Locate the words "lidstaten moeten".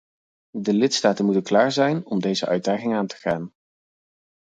0.73-1.43